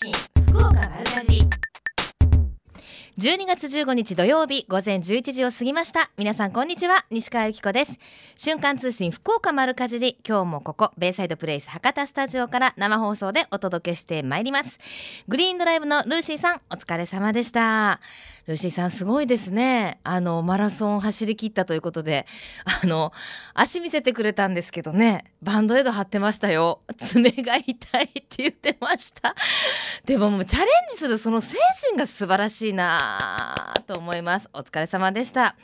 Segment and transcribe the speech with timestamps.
[0.00, 0.12] 信
[0.52, 1.42] 福岡丸かじり。
[3.18, 6.08] 12月15日土曜日午前11時を過ぎました。
[6.16, 7.04] 皆さんこんにちは。
[7.10, 7.98] 西川由紀子です。
[8.36, 10.16] 瞬間通信福岡丸かじり。
[10.24, 14.78] 今日もここベイサイドプレイス博多スタジオから生放送でお届けしてまいります。
[15.26, 17.98] グリーンドライブのルーシーさんお疲れ様でした。
[18.48, 20.00] ルーシーさんすごいですね。
[20.04, 22.26] あのマラソン走り切ったということで。
[22.64, 23.12] あの
[23.52, 25.24] 足見せてくれたんですけどね。
[25.42, 26.80] バンドエイド貼ってましたよ。
[26.96, 29.34] 爪が痛いって言ってました。
[30.06, 31.58] でももうチャレンジするその精
[31.90, 34.48] 神が素晴らしいなと思います。
[34.54, 35.54] お疲れ様でした。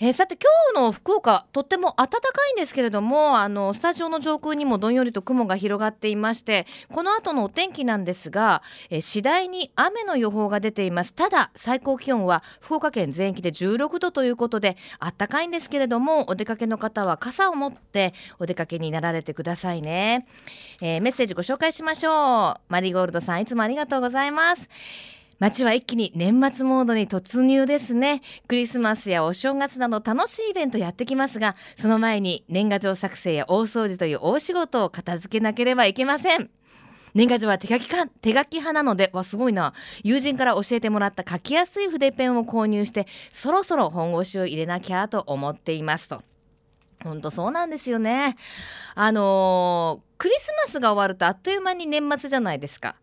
[0.00, 2.18] えー、さて今日の福岡とっても暖か
[2.50, 11.12] いんですけれどもあのスタジオの上空にもどんよりと雲が広がっていましてこの後のお天気なんですが、えー、次第に雨の予報が出ています。
[11.14, 20.28] ただ最高気温は福岡県全域で16度ということで暖かいんですけれどもお出かけの方は傘を持ってお出かけになられてくださいね、
[20.80, 22.60] えー、メッセージご紹介しましょう。
[22.68, 25.17] マリーゴールドさんいつもありがとうございます。
[25.40, 28.22] 街は一気に年末モードに突入ですね。
[28.48, 36.50] クリスマスやお正月など楽しいイベントやってきますが、その前に年賀状作成や大掃除という大仕事を片付けなければいけません。
[37.14, 46.22] 年賀状は手書きか手書き派なのでわすごいな友人から教えてもらった書きやすい筆ペンを購入してそろそろ本腰を入れなきゃと思っていますと。
[47.02, 48.36] 本当そうなんですよね。
[48.96, 52.96] あのー、クリスマスが終わるとあっという間に年末じゃないですか。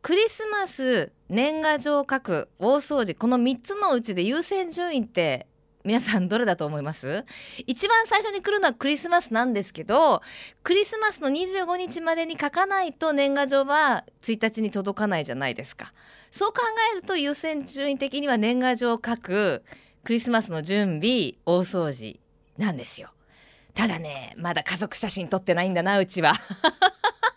[0.00, 3.14] クリスマス年賀状を書く大掃除。
[3.14, 5.46] この3つのうちで優先順位って
[5.84, 7.24] 皆さんどれだと思います？
[7.66, 10.22] 一番最初に来るのはクリスマスなんですけど
[10.62, 15.92] クリスマスの25日までに書かないと年賀状は1日に届かないじゃないですか。
[16.30, 16.60] そう考
[16.92, 19.64] えると優先順位的には年賀状を書く
[20.04, 22.20] クリスマスの準備大掃除
[22.56, 23.10] なんですよ。
[23.74, 26.34] ただねまだ家族写真撮ってないんだなうちは。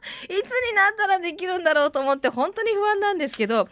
[0.26, 3.70] いつになったらできるんだろうと思って本当に不安なんですけど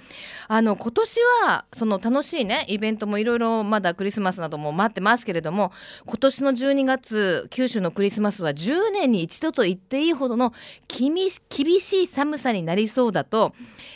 [0.48, 5.72] あの今年はその楽しいねイベントもいろいろまだクリスマスなども待ってますけれども
[6.06, 10.54] 今年の12月九州のクリスマスは10年に一度と言っていいほどの
[10.88, 13.54] 厳しい寒さになりそうだと、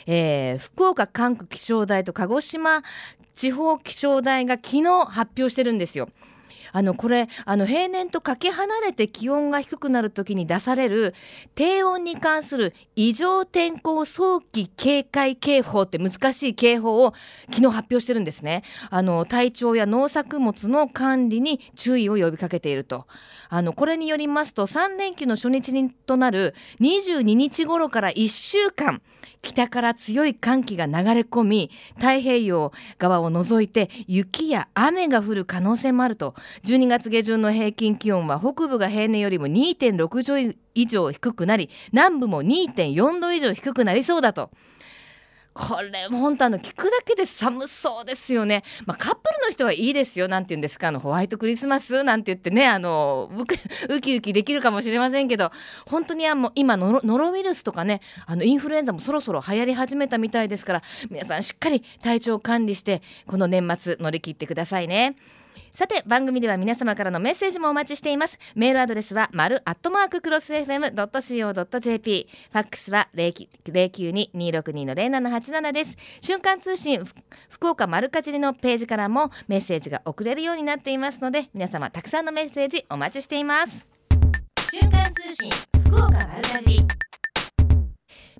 [0.08, 2.84] えー、福岡管区気象台と鹿児島
[3.36, 6.10] 地方気象台が昨日発表してるんですよ。
[6.74, 11.14] あのこれあの平年とかけ離れて気温が低くなる時に出される
[11.56, 17.14] 低温に関する異常天候早期警戒警報って難しい警報を
[17.52, 18.64] 昨日発表してるんですね。
[18.90, 23.06] あの体調や農作物の管理に注意を呼びかけていると。
[23.50, 29.02] あのこれによりますと3連休の初日にとなる22日頃から1週間
[29.44, 36.34] 北から強い寒気が流れ込み太平洋側を除いて雪や雨が降る可能性もあると。
[36.64, 44.50] 12月下旬の平均気温は北部が平年よりも2.6度以上低くなり南部も2.4度以上低くなりそうだと。
[45.56, 48.64] これ本当あの聞くだけで寒そうですよね。
[48.88, 50.28] まあ、カップルの人はいいですよ。
[50.28, 50.88] なんて言うんですか？
[50.88, 52.04] あのホワイトクリスマス？
[52.04, 53.30] なんて言ってねあの
[53.88, 55.52] ウキウキできるかもしれませんけど
[55.86, 60.82] 本当にあもう今ノロウイルスとかねあのインフルエンザもそろそろ流行り始めたみたいですから
[61.12, 65.16] 皆さんしっかり体調管理してこの年末乗り切ってくださいね。
[65.76, 68.38] さて番組では皆様からのメッセージもお待ちしています。
[68.54, 75.96] メールアドレスは丸アットマーククロス FM.co.jp ファックスは092-262の0787です。
[76.22, 77.04] 瞬間通信
[77.50, 83.88] 福岡丸かじりのページからもメッセージが送れるようになっていますので皆様たくさんのメッセージお待ちしています。
[84.72, 85.50] 瞬間通信
[85.88, 87.13] 福岡丸かじり。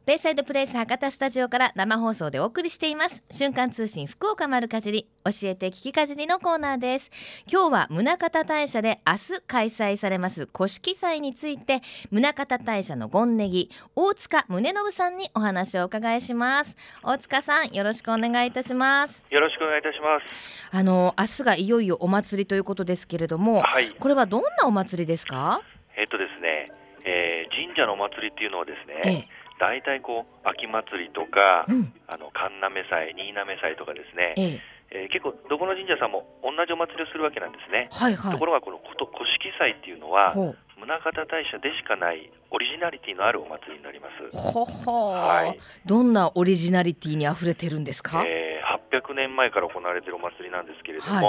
[0.06, 3.24] ベイサイドプレイス博多スタジオから生放送でお送りしています。
[3.32, 7.10] 瞬間通信福岡丸かじり教えて聞きかじりのコーナーです。
[7.50, 11.80] 今日は宗像大社で明日開催されます古式祭について
[12.12, 16.76] 宗像大社の権ネギ大塚宗信さんにお話をお伺いします。
[17.02, 19.24] 大塚さんよろしくお願いいたします。
[19.30, 20.76] よろしくお願いいたします。
[20.76, 25.62] あの明日がいよいよお祭りということですけれども、はい、これはどんなお祭りですか？
[25.96, 26.70] えっとですね、
[27.06, 34.74] えー、神社のお祭りっていうのはですね、ええ大体こう秋祭りとか、うん、あの神嘗祭、新嘗祭とかですね、ええ。
[34.94, 37.90] えー、結構どこの神社さんも同じお祭りをするわけなんですね。
[37.92, 40.38] はいはい、ところがこのこと古式祭っていうのは
[40.78, 44.30] 宗像大社でしかないオリジナリティのあるお祭りになります。
[44.38, 51.26] ほほはい、どんなオリジナリティに溢れてるんですか、えー、800年前から行われているお祭りなんですけれども、はい、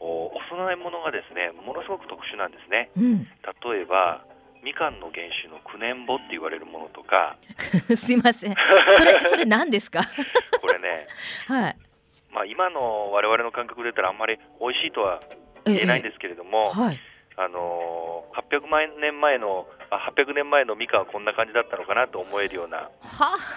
[0.00, 2.88] おお供え物がですねものすごく特殊なんですね。
[2.96, 3.28] うん、
[3.68, 4.24] 例えば
[4.64, 7.36] みかんの原種の九年穂って言われるものとか。
[7.94, 8.54] すいません。
[8.96, 10.00] それ それ何ですか？
[10.60, 11.06] これね、
[11.46, 11.76] はい。
[12.32, 15.20] まあ、今の我々の感覚で言ったらあんまり美味しいとは
[15.66, 17.00] 言えないんですけれども、ええはい、
[17.36, 22.90] あの800万年前のあ800年前のみかんはこんな感じだったのかなと思えるような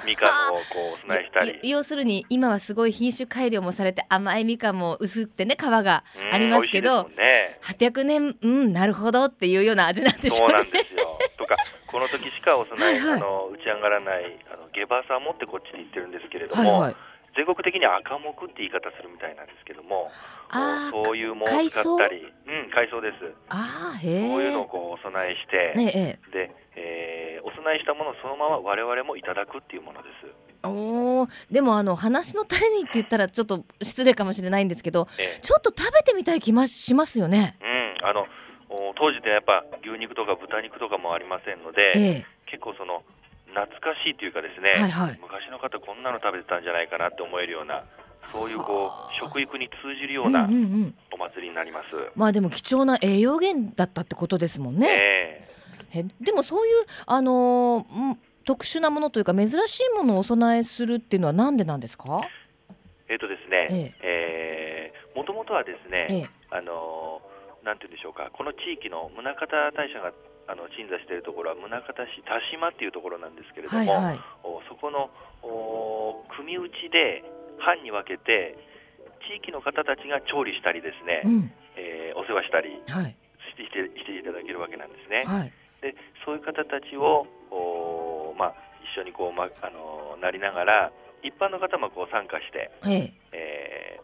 [0.05, 0.61] みかんをこ
[0.91, 1.59] うお供えしたり。
[1.63, 10.55] 要するに今はすごい品種改良もされて甘いみかんも薄くてね皮がありますけど、ね、800年うんなるほどっていうような味なんでしょうね。
[10.55, 11.19] そうなんですよ。
[11.37, 11.55] とか
[11.87, 16.95] この時しかお供え、はいはい、あの打ち上がらないあのゲバサモってこっちで言ってるんですけれども、はいはい
[17.37, 20.09] 全国的には赤木って言い方するみたいなんですけども
[21.05, 22.25] そういうものを使ったり。
[22.25, 23.33] うん海藻です。
[23.49, 30.47] あへそういうのをこうお供えして、ね、で、えー、お供えしたものをそのまま我々もいただくっていうものです。
[30.63, 37.57] おでもあの話の種にって言ったらちょっと失礼かもしれないんですけど、ええ、ちょっと食べてみたい気もしますよね。
[37.61, 38.27] うんあの
[38.95, 43.03] 当時でやっぱ牛肉とか豚肉とかもありませんので、え、結構その
[43.57, 47.83] 懐かしいというかですね、はいはい、昔の方こんなの食べてたんじゃないかなって思えるような
[48.31, 54.87] そういうこう食育に通じるようなお祭りになります、うんうんうん、まあでも貴重な栄養源だったってことですもんね。
[55.93, 62.21] えー、でもそういうあのー、特殊なものというか珍しいものをお供えするっていうのはなんでなんですか？
[63.09, 67.21] えっ、ー、とですね、えー、もともとはですね、ええ、あの
[67.63, 70.11] なんていうんでしょうか、この地域の宗像大社が
[70.47, 74.19] あの鎮座しているところは宗像市田島っていうところなんですけれども、はいはい、
[74.67, 75.11] そこの
[76.35, 77.23] 組打ちで
[77.59, 78.55] 班に分けて
[79.27, 83.17] 地域の方たちが調理したりですね、うん、えー、お世話したりしてはい、
[83.51, 83.63] して
[83.99, 85.23] していただけるわけなんですね。
[85.25, 85.51] はい、
[85.81, 88.55] でそういう方たちをお、まあ、
[88.95, 90.91] 一緒にこう、まあのなりながら
[91.23, 93.37] 一般の方もこう参加して、ええ。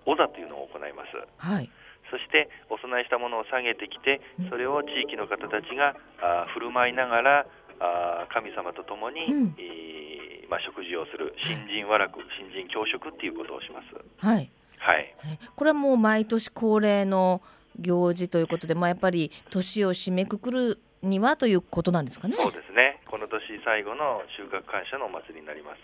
[0.05, 1.15] ー、お座というのを行います。
[1.37, 1.69] はい
[2.13, 4.21] そしてお供えしたものを下げてきて
[4.53, 7.45] それを地域の方たちがあ振る舞いながら
[7.81, 13.97] あ神様と共に、うん、えー、まあ、食事をする新人和楽新人教食っていうことをします。
[14.21, 15.15] はい、はい、
[15.55, 17.41] これはもう毎年恒例の
[17.79, 22.35] 行事ということで、まあ、やっぱり年を締めくくるにはということなんですかね。
[22.37, 22.92] そうですね。
[23.65, 25.79] 最後の収穫感謝のお祭りになります。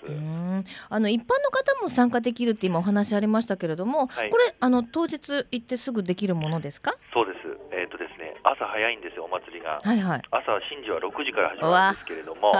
[0.89, 6.95] あの一般の方も参加できるって今お話ありましたけれども、はい、これあの当日行ってすぐできるものですか？
[7.13, 7.39] そうです。
[7.71, 9.79] えっ、ー、とですね、朝早いんですよお祭りが。
[9.83, 10.21] はいはい。
[10.31, 12.51] 朝神事は6時から始まるんですけれども、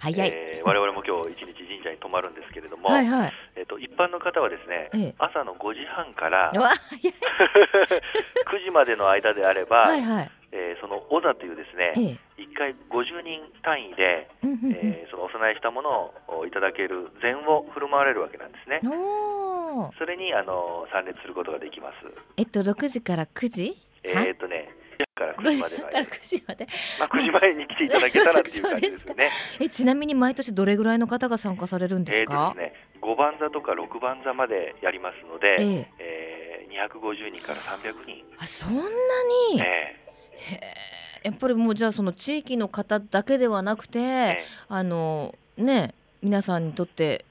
[0.00, 0.28] 早い。
[0.28, 3.32] えー、我々も今日一日神社に泊まるんですけれども、はいはい。
[3.56, 6.60] えっ、ー、と一般の方はですね、ええ、朝の5時半から9
[8.64, 10.30] 時までの間であれば、はいはい。
[10.52, 12.18] えー、その小座というですね、ええ、1
[12.56, 18.80] 回50人単位で、えー、そのお供えしたものをいただける膳を振る舞われるわけなんですね。
[18.82, 21.96] それにあの参列することができます。
[22.36, 23.76] えっと6時から9時？
[24.02, 24.68] えー、っとね。
[25.14, 26.00] から9時までの間。
[26.04, 26.66] 9時まで。
[26.98, 29.30] まあ9時前に来ていただけたらっていう感じですね。
[29.60, 32.54] えちなみに毎年どれぐらいの方が参加されるんですか？
[32.56, 38.24] えー、ですね、5番座とか6番座までやりますので、えー、えー、250人から300人。
[38.38, 39.60] あそんなに？
[39.60, 40.95] えー
[41.26, 44.38] やっぱりもうじゃあその地域の方だけではなくて、え
[44.68, 45.92] あのね
[46.22, 47.24] 皆さんにとって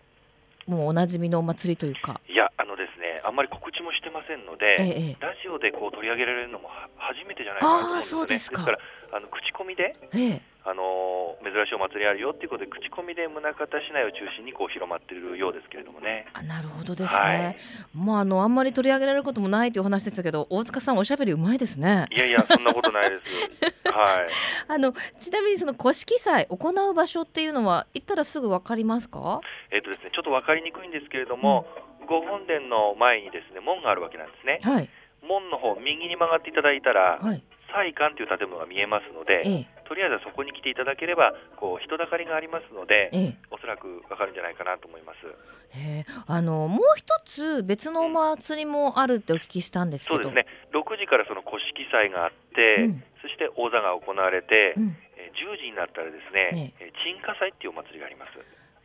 [0.67, 2.19] もうおなじみのお祭りというか。
[2.27, 8.27] いやあのですねあんまり告知もしてませんので、ええ、ラジオでこう取り上げられるのも初めてじゃないかなと思うんですよね。
[8.27, 8.77] ですから
[9.13, 16.25] あの口コミで、ええあの珍しいお祭りあるよっていうことで口コミで宗像市内を中心にこう広まっているようですけれどもね。
[16.33, 17.19] あなるほどですね。
[17.19, 17.57] はい、
[17.93, 22.07] まああのあんまり取り上げられることもないという話でしたけど大塚さんおしゃべりうまいですね。
[22.09, 23.91] いやいやそんなことないです。
[23.93, 24.27] はい。
[24.67, 29.41] あのちなみにその古式祭行う場所っていうのは行ったらすぐわかりますか？
[29.69, 31.67] えっ、とですねちょっとわかりにくいんですけれども、
[32.01, 34.61] うん、御本殿の前にですね門があるわけなんですね。
[34.63, 34.89] はい。
[35.21, 45.17] 門の方右に曲がっていただいたら、はい、祭館という建物が見えますので、ええ、とりあえずはそこに来ていただければこう人だかりがありますので、ええ、おそらくわかるんじゃないかなと思います。
[45.75, 50.45] えあのもう一つ別のお祭りもあるってお聞きしたんですけど、そうですね。
[50.71, 58.31] 6時からその古式祭があって、うん、そして王座が行われて、うん、え10時になったらですね、ええ、鎮火祭っていうお祭りがあります。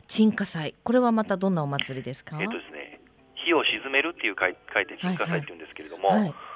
[0.07, 2.35] 鎮火祭、これはまたどんなお祭りですか？
[2.41, 2.99] えっ、とですね、
[3.45, 4.53] 火を鎮めるっていう書い
[4.85, 6.09] て鎮火祭っていうんですけれども。
[6.09, 6.50] はいはいはいお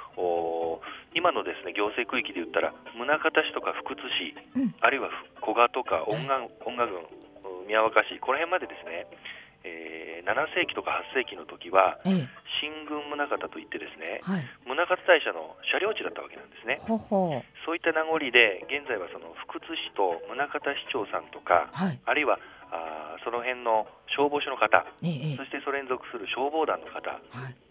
[1.16, 7.26] 今のですね行政区域で言ったら宗像市とか福津市、うん、あるいは古賀とか音楽音楽郡
[7.68, 9.08] 宮若市この辺までですね、
[9.66, 12.30] えー、7世紀とか8世紀の時は、ええ、
[12.62, 16.78] 新軍宗像といってですね、はい、宗像大社の車両地だったわけなんですね。
[17.66, 22.38] そういった名残で現在はその福津市と宗像市長さんとか、はい、あるいは
[22.70, 27.02] あその辺の消防署の方、え、そしてそれに属する消防団の方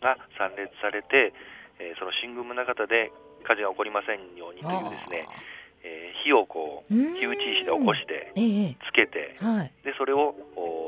[0.02, 1.32] が参列されて、
[1.78, 3.12] えー、その新宮宗像で
[3.44, 5.28] 火事が起こりませんようにというですね、
[5.84, 10.34] えー、火をこう火打ち石で起こして、つけて、はい、でそれを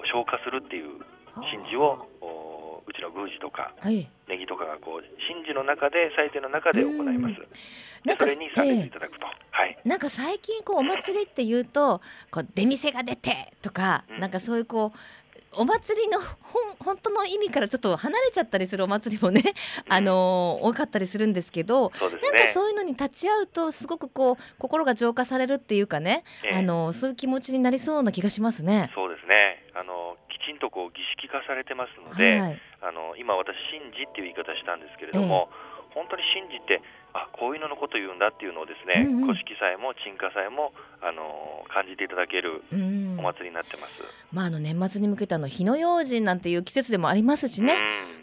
[0.09, 1.01] 消火するっていう
[1.35, 7.35] 神事をうちの宮司とか、はい、ネギとかがこう神事の中で祭典の中で行います。
[8.05, 9.79] でそれに参列いただくと、えー、はい。
[9.85, 12.01] なんか最近こうお祭りっていうと
[12.31, 14.99] こう出店が出てとか、うん、なんかそういうこう
[15.57, 16.21] お祭りの
[16.79, 19.43] 本当の意味からちょっと離れちゃったりするお祭りもね、
[19.89, 28.91] あのー、多かったりするんですけど、ね、なんかそういうのに立ち会うとすごくこう心が浄化されるっていうかね、えー、あのー、そういう気持ちになりそうな気がしますね。
[28.95, 29.65] そうですね。
[29.75, 35.49] あのきちんとこう儀式化されてますので、はい、あの今私神事っていう言い方したんですけれども、
[35.91, 36.81] えー、本当に神事って
[37.17, 42.63] あこういうののこと言うんだっていうのをですね、うんうん、古式祭も鎮火祭もあの感じていただける
[43.19, 44.05] お祭りになってます。
[44.33, 47.75] まああの年末に向けての火の用心なんていう季節でもありますしね、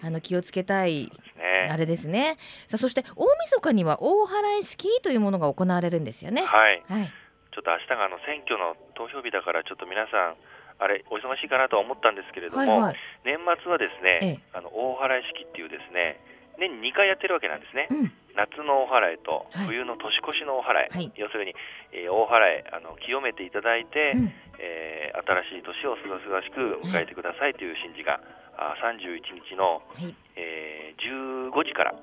[0.02, 2.38] あの気をつけたい、ね、あれですね。
[2.68, 6.44] さあそして大晦日には大払い式というものが行われるんですよね。
[6.44, 6.84] はい。
[6.88, 10.36] はい、ちょっと明日があの選挙の投票日だからちょっと皆さん
[10.78, 12.96] あれお忙しいかなとは思ったんですけれども、はいはい、
[13.26, 16.20] 年末はですね、ええ、あの大払い式っていうですね
[16.60, 17.88] 年に2回やってるわけなんですね。
[17.90, 21.54] うん夏の大払いと冬の年越しの大払い、はい、要するに、
[21.94, 25.22] えー、大払いあの清めていただいて、うん、えー、
[25.54, 28.20] 新しい年をすがすがしく迎えてくださいという神事が、
[28.58, 31.94] はい、31日の、はい、えー、15時から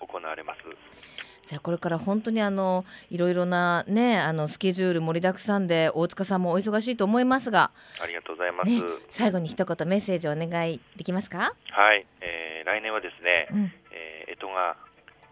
[0.00, 0.64] 行われます。
[0.64, 0.76] うん
[1.46, 7.70] じゃあこれから本当にあのいろいろなねあのスケジュール盛りだくさんで大塚さんもお忙しいと思いますが
[8.02, 11.54] ありがとうございます、ね、最後に一言メッセージをお願いできますか？
[11.70, 14.76] はい、えー、来年はですね、うん、えー、干支が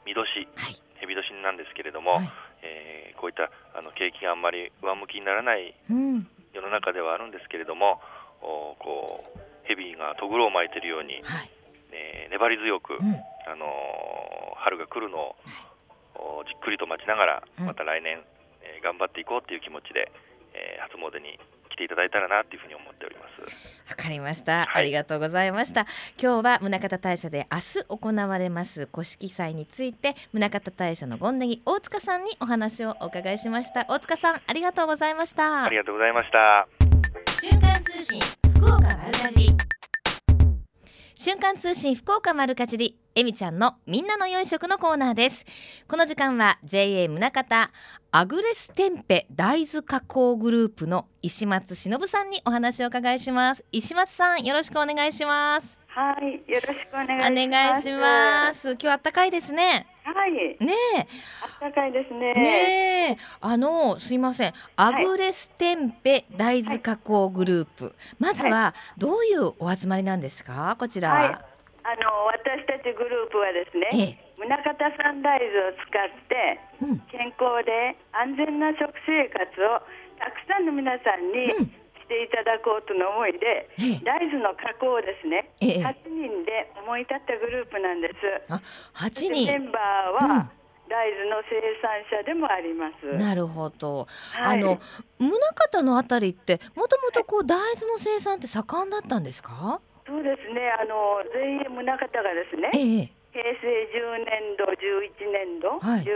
[0.04, 0.24] 見年、
[0.56, 2.28] はい、蛇年なんですけれども、はい、
[2.62, 5.74] えー、こういったあの景気があんまり上向きにならない
[6.52, 8.00] 世の中ではあるんですけれども、
[8.40, 11.50] うん、こう蛇がとぐろを巻いているように、はい、
[11.92, 13.16] えー、粘り強く、うん、
[13.48, 15.36] あのー、春が来るの
[16.14, 18.20] を、じっくりと待ちながら、また来年、
[18.62, 20.12] えー、頑張っていこうという気持ちで、
[20.52, 21.40] えー、初詣に
[21.72, 23.03] 来ていただいたらなというふうに思って
[23.88, 25.86] わかりました、はい、ありがとうございました。
[26.20, 28.88] 今日は宗像大社で明日行われます。
[28.92, 33.84] 古式祭について宗像大社の権ネギ大塚さんにお話をお伺いしました。
[33.88, 35.64] 大塚さんありがとうございました。
[35.64, 36.66] ありがとうございました。
[37.40, 38.20] 瞬間通信
[38.56, 39.63] 福岡丸かじ
[41.24, 45.46] 瞬間通信福岡丸かじりえみちゃんのみんなの良い食のコーナーです。
[45.88, 47.70] この時間は JA 宗像
[48.10, 53.64] アグレステンペ大豆加工グループの石松忍さんにお話を伺いします。
[53.72, 55.83] 石松さんよろしくお願いします。
[55.94, 57.30] はい、よろしくお願いします。
[57.30, 58.76] お願いします。
[58.82, 59.86] 今日暖かいですね。
[60.02, 60.32] はい。
[60.58, 61.06] ねえ。
[61.60, 62.34] 暖かいですね。
[62.34, 64.52] ねあのすいません。
[64.74, 67.84] アグレステンペ大豆加工グループ。
[67.84, 70.74] はい、まずはどういうお集まりなんですか？
[70.80, 71.14] こちらは。
[71.14, 71.44] はい、あの
[72.26, 74.18] 私たちグループはですね。
[74.36, 76.58] 宗像産大豆を使って
[77.12, 79.78] 健康で安全な食生活を
[80.18, 81.83] たくさんの皆さんに、うん
[82.14, 88.14] していただこうとの思いで、ええ、大豆の加工をですね、ええ、8人で思い立ったグループなんです。
[88.48, 88.62] あ
[88.94, 90.50] 8人メンバーは、うん
[90.86, 93.16] 大豆の生産者でもあります。
[93.16, 94.06] なるほど。
[94.32, 94.78] はい、あの
[95.18, 95.32] 宗
[95.72, 99.80] 像のあたりってもともとこう大豆の生産って盛んだったんですか？
[100.06, 100.60] そうですね。
[100.78, 106.12] あの全員宗像がですね、ええ、平成10年度、11年度、はい、13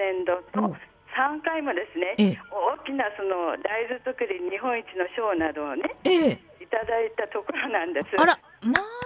[0.00, 0.74] 年度と
[1.18, 8.06] 3回もですね、ええ、大きなその大豆作り日本一の賞などをね、ええ、いただいたところなんです。
[8.16, 8.98] あら、まあ。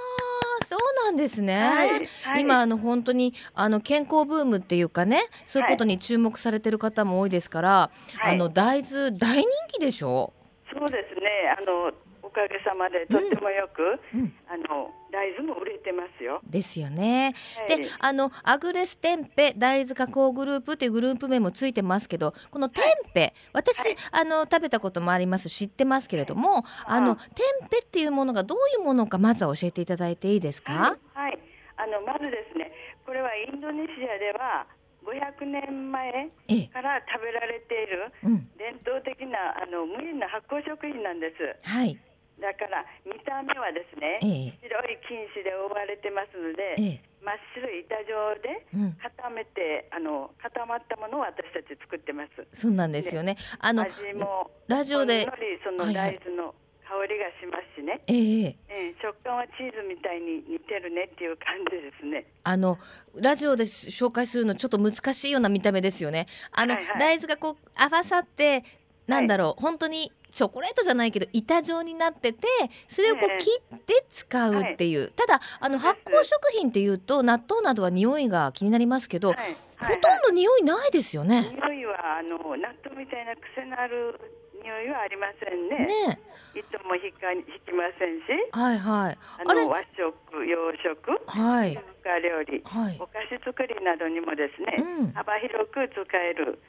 [0.69, 10.33] そうなんですね、はいはい、今あの本当にあの健康ブームっていうかねそういうことに注目されてる方も多いですから、はい、あの大豆大人気でしょ？
[10.73, 11.29] そうですね。
[11.59, 11.93] あの
[12.33, 14.21] かげさまでとってもよく、うん。
[14.21, 16.41] うん、あの大豆も売れてますよ。
[16.45, 17.35] ですよね。
[17.69, 27.23] はい、であのアグレステンペ大豆加工グループっていうグループ名もついてますけどこのテンペ、はい、私、はい、あの食べたこともあります知ってますけれども、あのテ
[27.65, 30.97] ンペっていうものがどういうものかまずは教えていただいていいですか？
[31.13, 31.39] はい、
[31.77, 32.73] あのまずですね
[33.05, 34.67] これはインドネシアでは
[35.05, 36.31] 500年前
[36.73, 38.13] から食べられている
[38.57, 41.69] 伝統的なあの無塩な発酵食品なんです。
[41.69, 41.99] はい。
[42.41, 48.67] だから見た目はですね、ええ、白い金糸で覆われてますので、え、真っ白い板状で
[48.99, 52.47] 固めて、うん、あの固まったものを私たち作ってます。
[52.55, 53.37] そうなんですよね。
[53.61, 55.29] あの味もラジオで
[55.63, 58.15] その大豆の香りがしますしね、え。
[58.15, 62.25] ええ食感はチーズみたいに似てるねっていう感じですね。
[62.45, 62.79] あの
[63.17, 66.27] ラジオで紹介するのちょっと難しいような見た目ですよね。
[66.53, 68.65] あの、はいはい、大豆がこう合わさって
[69.07, 72.49] なんだろう、はい、本当にチョコレートじゃないけど板状になってて
[72.89, 79.39] それをこう切って使うっていう、はい、ただあの発酵食品っていうと納豆などは匂いが気になりますけど、はい。
[79.77, 81.43] はい、ほとんど匂いないですよね。
[81.43, 84.19] 匂いはあの納豆みたいな癖のある
[84.63, 85.87] 匂いはありませんね。
[86.07, 86.21] ね。
[86.55, 89.19] いつも引か引きませんし、はいはい。
[89.45, 96.61] あの和食、洋食、はい、中華料理、はい、お菓子作りなどにもですね、うん、幅広く使える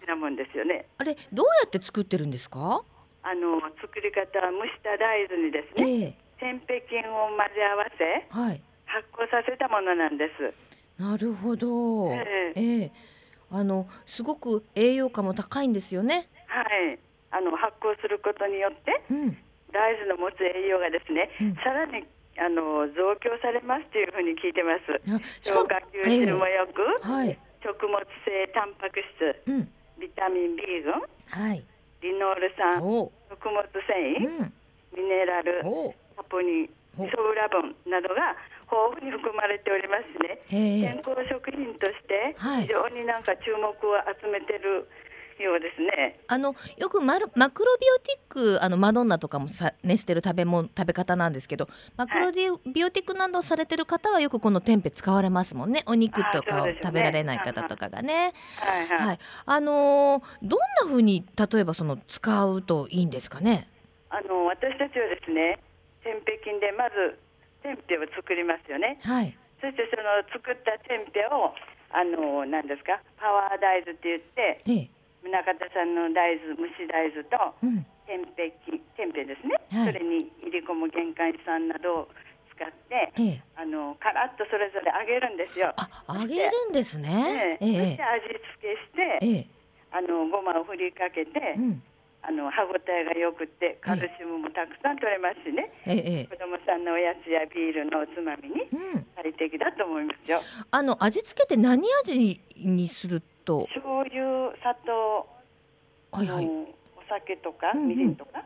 [0.00, 0.86] 品物ですよね。
[0.96, 2.82] あれどうやって作ってるんですか？
[3.26, 10.54] あの作り方は蒸した大豆にですね、えー、菌を混ぜ合わせ、はい、発酵させたものなんです。
[11.02, 12.12] なるほど。
[12.12, 12.90] えー、えー、
[13.50, 16.28] あのすごく栄養価も高いんですよね。
[16.46, 16.98] はい。
[17.32, 19.36] あの発酵することによって、うん、
[19.74, 22.06] 大豆の持つ栄養がですね、うん、さらに
[22.38, 25.02] あの増強されますというふうに聞いてます。
[25.42, 29.68] 消化吸収もよく、えーはい、食物性タンパク質、うん、
[29.98, 31.64] ビタミン B 群、はい、
[32.02, 34.50] リノール酸、食物繊維、
[34.94, 35.62] ミネラル、
[36.16, 38.36] サポニン、ソウラ分などが
[38.70, 40.40] 豊富に含まれておりますね。
[40.48, 43.74] 健康食品として非常になんか注目を
[44.20, 44.88] 集めてる
[45.42, 46.20] ようですね。
[46.28, 52.56] あのよくマルマクロビオティックあのマドンナとかもさねしてる食べ物食べ方なんですけど、マクロビオ
[52.90, 55.82] ティックなどされてる方はよくこのテンペ使われますもんね。
[55.86, 58.32] お肉とかを食べられない方とかがね。
[58.58, 59.06] はいはい。
[59.08, 63.68] はい、あのー、どんな風に例えばその使うといいんですかね？
[64.10, 65.58] あの私たちはですね、
[66.02, 67.18] テンペ菌でまず
[67.62, 68.98] テンペを作りますよね。
[69.02, 69.36] はい。
[69.60, 71.52] そしてその作ったテンペを
[71.90, 73.00] あの何ですか？
[73.18, 74.90] パワー大豆って言って、ええ、
[75.28, 78.50] 宗像さんの大豆蒸し大豆と、うん、天平
[78.96, 82.08] 天平ですね、はい、それに入り込む玄関酸などを
[82.56, 85.74] 使って、ええ、あのカラッとそれぞれ揚げるんですよ。
[85.76, 87.58] あ揚げるんですね。
[87.60, 89.48] ええ、そして味付けして、
[89.92, 91.82] あのごまを振りかけて、うん、
[92.22, 98.66] あの歯ごたえがよくてカルシウムもたくさん取れますしね、ええ、子供さんのおやつやビールのおつまみに
[99.14, 100.38] 最適だと思いますよ。
[100.38, 103.66] うん、あの味付けって何味にすると。
[103.72, 105.36] 醤油砂糖
[106.12, 108.42] はいはい、お酒とかみりんとか、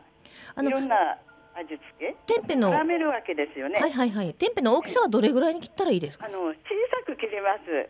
[0.57, 1.17] うんうん、いろんな
[1.55, 2.71] 味付け天日の。
[2.73, 3.79] 絡めるわけですよね。
[3.79, 4.33] はいはいはい。
[4.33, 6.55] 天日の大きさはどれぐらいに切ったらいいですか、あの小さ
[7.05, 7.89] く切ります。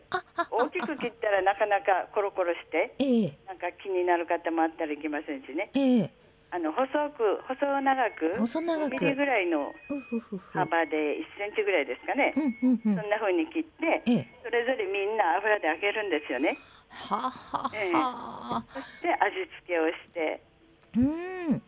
[0.51, 6.09] 大きく切ったらなかなかコロコロして、えー、なんか気になる方もあったらいけませんしね、えー、
[6.51, 8.91] あの細く細長く細長く。
[8.91, 9.71] ミリぐらいの
[10.51, 16.57] 幅で1センチぐらいですかね、うんうんうん、そんなふうに切って、ええ、それぞれみんな油で揚げるんですよね。
[16.91, 17.87] ははは、え。
[18.75, 20.43] そして味付けをして
[20.97, 21.61] うん、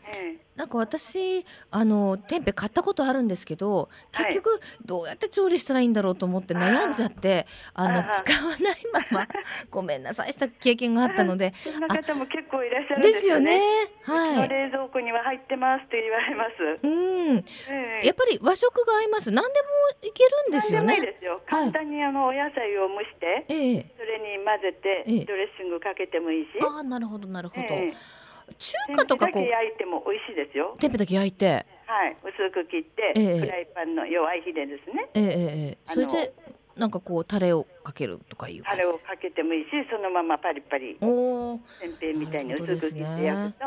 [0.55, 9.27] なんか私あのテンペ買ったことあるんですけど結局どうやって調理したらいいんだろうと思って悩んじゃってあの使わないまま
[9.71, 13.61] ごめんなさいした経験があったのでそんな方も結構いらっしゃるんですよね。
[14.03, 16.79] はい、冷蔵庫には入ってますって言われます。
[16.83, 17.37] うん、
[17.69, 19.31] えー、やっぱり和食が合います。
[19.31, 19.67] 何でも
[20.01, 20.99] いけるんですよね。
[20.99, 21.41] ですよ。
[21.47, 26.49] 簡単にあのお野菜を蒸して、えー、それに混ぜてドレッシングかけてもいいし。
[26.61, 27.61] ああなるほどなるほど。
[27.61, 28.22] えー
[28.57, 36.33] 中華とかこう焼いても美味しいですよ天ぷだけ焼いてはい薄く切って、えー、フライパンの弱い火でですねえー、えー、それで
[36.75, 43.65] なんかこうタレをかけるとかいうタレをかけてもいいしそのままパリパリお天平みたいに薄く切って焼くと、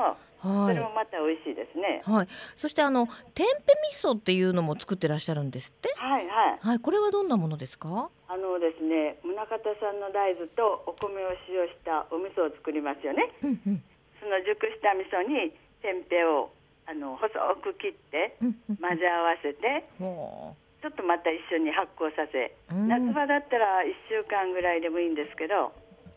[0.49, 2.03] はい、それもまた美味しいですね。
[2.05, 2.29] はい。
[2.57, 3.57] そしてあの天平
[3.93, 5.89] 味噌っていうのも作ってらっしゃるんですって？
[5.97, 6.59] はいはい。
[6.61, 6.79] はい。
[6.81, 8.11] これはどんなものですか？
[8.27, 13.31] あのですね、宗像さんの大豆とお米を使用したお味噌を作りますよね。
[13.45, 13.83] うんうん。
[14.27, 16.51] その熟した味噌に天平を
[16.91, 17.31] あの細
[17.63, 20.55] く切って混ぜ合わせて、ちょ
[20.89, 25.73] っとまた一緒に発酵させ、夏場だったら1週間ぐらいでもいいんですけど。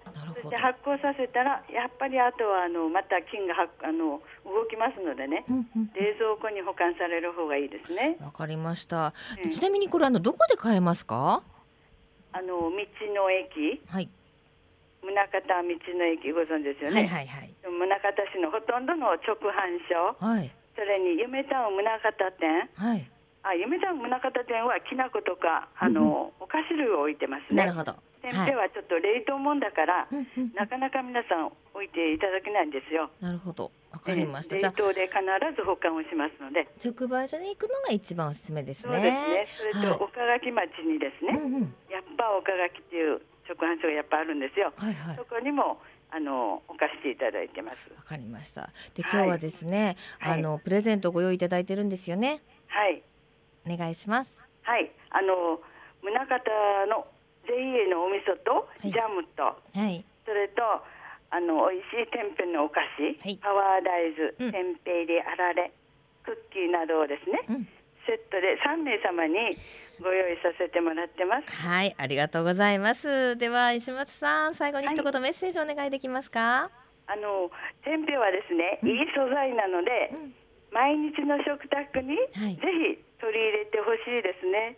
[0.10, 5.46] そして発酵させたらやっぱりあとはあのまた菌があの動きますのでね、
[5.94, 8.18] 冷蔵庫に保管される方がいいですね。
[8.20, 9.14] わかりました。
[9.52, 11.44] ちなみにこれあのどこで買えますか？
[12.32, 14.10] あの道の駅、はい、
[15.02, 17.08] 宗像道の駅ご存知ですよね？
[17.08, 17.54] はいはいはい。
[17.64, 23.12] 宗像市のほとんどの直販所、はい、それに夢タウン宗像店、はい、
[23.44, 27.64] あ夢タウン宗像店はきな粉とかあの、うん、お菓子類を置いてますね。
[27.64, 27.96] なるほど。
[28.22, 33.10] 店舗はちょっと冷凍もんだから、はい、なかなか皆さん置いていただけないんですよ。
[33.22, 33.72] なるほど。
[33.92, 34.56] わかりました。
[34.58, 35.24] 冷凍で必
[35.56, 36.68] ず保管をしますので。
[36.84, 38.94] 直売所に行くのが一番おすすめですね。
[38.94, 39.10] そうで
[39.48, 39.72] すね。
[39.72, 44.72] それと、岡垣町にですね、うんうん、やっぱ岡垣っていう直販所がやっぱあるんですよ。
[44.78, 45.82] はいはい、そこにも
[46.12, 47.78] あの置かせていただいてます。
[47.96, 48.70] わかりました。
[48.94, 52.42] で今日はですね、はい、あのプレゼントご用意いただいてるんですよね。
[52.68, 53.02] はい。
[53.66, 54.38] お願いします。
[54.62, 54.92] はい。
[55.10, 55.60] あの
[56.02, 57.08] 宗像の
[57.50, 60.62] JA のお味噌とジャムと、はい、それと
[61.32, 65.72] あの美味しい天ぷのお菓子、はい、パワー大豆、うん、天平入りあられ、
[66.24, 67.68] クッキーなどをですね、うん、
[68.06, 69.54] セットで3名様に
[70.02, 71.48] ご用意させてもらってます。
[71.52, 73.38] はい、ありがとうございます。
[73.38, 76.40] では石松さん、最後に一言メッセージお願いできますか？
[76.40, 76.72] は
[77.08, 77.50] あの
[77.84, 80.14] 天平はですね、いい素材なので、
[80.72, 82.56] 毎日の食卓にぜひ
[83.20, 84.78] 取り入れてほしいですね。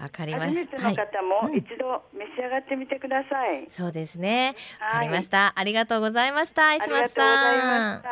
[0.00, 0.78] わかりました。
[0.78, 3.68] 初めての方も一度召し上がってみてください。
[3.70, 4.54] そうですね。
[4.80, 5.52] わかりました。
[5.56, 6.74] ありがとうございました。
[6.74, 8.02] 石松さん。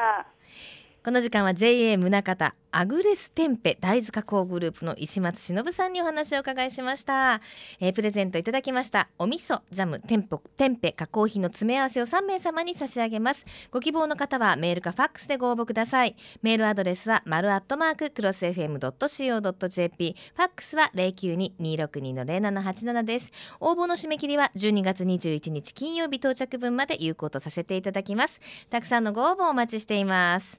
[1.04, 7.42] この時間は JA 宗方アグレステンペ大豆加工グループの石松忍さんにお話を伺いしました、
[7.80, 9.10] えー、プレゼントいただきました。
[9.18, 13.44] お味噌ジャムテンポテンペ加工品の詰め合わせを3名様に差し上げます。
[13.70, 16.16] ご希望の方はメールかファックスでご応募ください。
[16.40, 23.30] メールアドレスは丸アットマーククロス FM.co.jp ファックスは092-262-0787です。
[23.60, 28.40] 応募の締め切りは12月21日金曜日到着分まで有効とさせていただきます。
[28.70, 30.58] たくさんのご応募お待ちしています。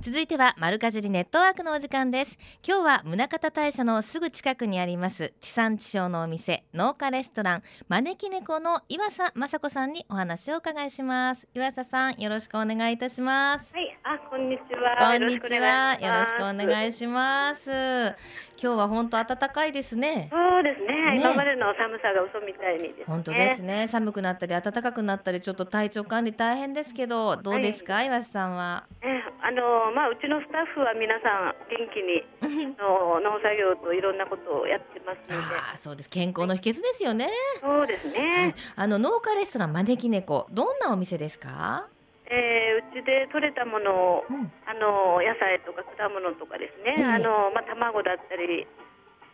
[0.00, 2.38] 続いては丸かじりネットワークのお時間です。
[2.66, 11.48] 今日は宗像大社のすぐ近くにあります地産地消のお店農家レストラン招き猫の岩佐雅子さんにお話をお伺いします。
[11.54, 13.74] 岩佐さんよろしくお願いいたします。
[13.74, 14.96] はいあこんにちは。
[14.96, 15.98] こんにちは。
[16.00, 17.68] よろしくお願いします。
[17.68, 18.16] 今
[18.56, 20.30] 日は本当暖かいですね。
[20.32, 23.86] そうですね、ね、今までの寒さが嘘みたいに、ね、本当ですね。
[23.86, 28.86] 寒くなったり暖かくなったりちょっと体調管理大変ですけどどうですか、はい、岩佐さんは。
[29.02, 29.06] え
[29.42, 32.24] あのまあ、うちのスタッフは皆さん元気に
[32.80, 35.54] の農作業といろんなことをやってますので。
[35.54, 36.08] あそうです。
[36.08, 37.28] 健康の秘訣ですよね、
[37.60, 41.88] そうですね、はい、あの農家レストラン招き猫どんなお店ですか？
[42.28, 48.68] えー、うちで採れたものを、うん、あの野菜とか果物とかですね、えー、あのまあ、卵だったり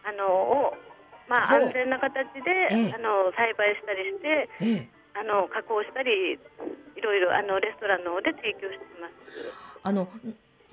[0.06, 0.76] あのを、
[1.28, 9.14] まあ、安全な形で、えー、あの栽培したりして、えー、あの加工したりいろいろあのレストランの方で提供してます。
[9.82, 10.06] あの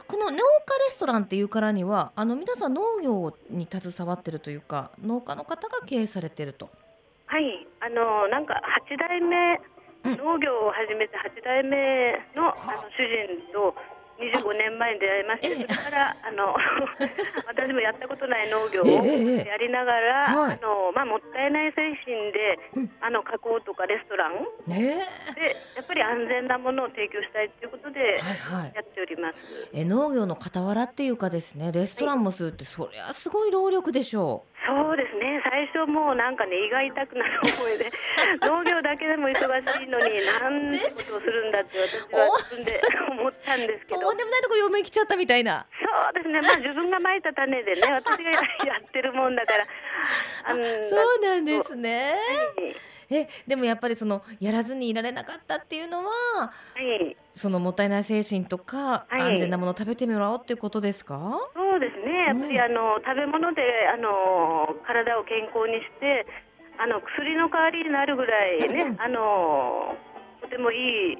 [0.08, 6.70] この農家レストランっていうからにはあの皆さん農業に携わってるというか農家の方が経営されてると。
[7.26, 7.66] はい。
[7.80, 9.64] あのなんか8代目、うん、
[10.04, 12.76] 農業を始めて8代目のあ。
[12.76, 13.76] の主人と
[14.22, 16.54] 25年前に出会いまして、それからあの
[17.50, 22.60] 私もやったことない農業をやりながら、あのまあ、もったいない精神で、
[23.02, 24.46] あの加工とかレストラン。
[24.68, 28.20] でやっぱり安全なものを提供したいということで
[28.76, 34.51] やっております、え農業の傍らっていうかですねレストランもするって、そりゃすごい労力でしょう。
[34.68, 35.42] そうですね。
[35.44, 37.90] 最初もうなんかね胃が痛くなる思いで
[38.46, 44.02] 農業だけでも忙しいのに何てことをするんだって私は自分で思ったんですけど。
[44.02, 45.66] とんでもないとこ嫁来ちゃったみたいな。
[45.82, 46.42] そうですね。
[46.42, 48.40] まあ自分がまいた種でね 私がや
[48.80, 49.66] ってるもんだから。
[50.44, 52.14] あそうなんですね、
[52.56, 52.76] はい
[53.12, 61.38] えでもやっぱりそのやらずにいられなかったっていうのは、はい、そのもったいない精神とか、はい、安全なものを食べてみらおうっていうことですか？
[61.54, 62.26] そうですね。
[62.28, 63.62] やっぱり、あの食べ物で
[63.94, 66.26] あの体を健康にして
[66.80, 69.96] あの薬の代わりになるぐらいね、あの
[70.42, 71.18] とてもいい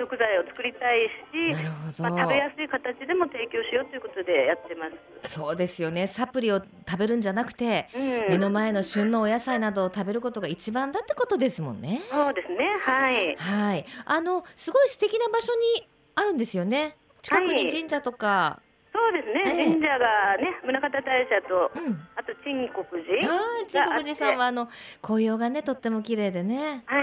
[0.00, 4.86] 食材を作りたいし、まあ、食べやすい形でも提供しようということでやってま
[5.26, 5.34] す。
[5.36, 6.06] そうですよね。
[6.06, 12.00] サプリを食べるんじゃなくて、うん、目の前の旬のお野菜などを食べることが一番だってことですもんね。
[12.10, 12.56] そうですね。
[12.80, 13.36] はい。
[13.36, 13.84] はい。
[14.06, 16.96] あのすごい素敵な場所にあるんですよね。
[17.20, 23.32] 近くに神社とか、はいそうですね、えー、神社がね、宗像大社と、うん、あと鎮国寺。
[23.32, 24.68] ああ、鎮国寺さんはあの
[25.00, 26.82] 紅葉がね、とっても綺麗でね。
[26.86, 27.02] はい。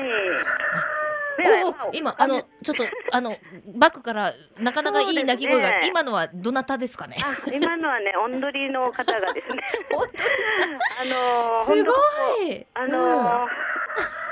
[1.38, 3.38] お今あのちょっとあの
[3.76, 7.18] バックからなかなかいい鳴き声が、ね、今のはどなたですかね？
[7.54, 9.64] 今のはねおんどりの方がですね。
[11.00, 11.92] あのすご
[12.44, 12.66] い。
[12.74, 13.48] あの、うん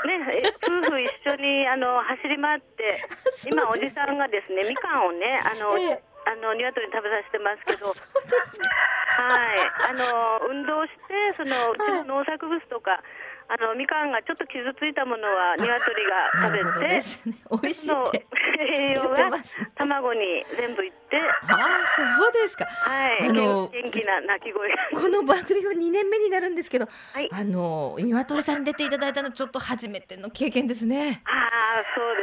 [0.05, 3.01] ね、夫婦一緒にあの走り回って、
[3.49, 7.97] 今おじさんがですねみかんをねあの、えあの鶏に食べさせてますけど、はい、
[9.89, 13.01] あの運動してそのうちの農作物とか。
[13.47, 17.03] あのみかんがちょっと傷ついたものは鶏が食べて、ね、
[17.62, 17.91] 美味しい
[18.71, 19.29] 栄養が
[19.75, 21.60] 卵に全部いって、ああ
[22.19, 22.65] そうですか。
[22.65, 23.29] はい。
[23.29, 31.21] あの元気な鳴き声この番組は2年目になるんですけど、はい、あの鶏さんに出ていただいたのちょっと初めての経験ですね。
[31.25, 32.15] ああそう